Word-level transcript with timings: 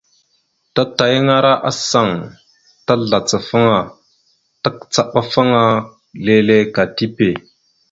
Tatayaŋara 0.75 1.53
asaŋ 1.69 2.09
tazlacafaŋa 2.85 3.79
takəcaɗafaŋa 4.63 5.61
leele 6.25 6.57
ka 6.75 6.83
tipe. 6.95 7.27